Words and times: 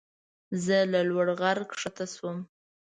زه 0.63 0.77
له 0.91 0.99
لوړ 1.09 1.27
غره 1.39 1.65
ښکته 1.79 2.05
شوم. 2.15 2.37